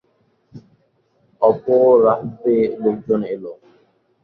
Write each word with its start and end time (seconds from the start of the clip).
অপরাহ্বে 1.41 2.55
লোকজন 2.83 3.21
এল। 3.33 3.43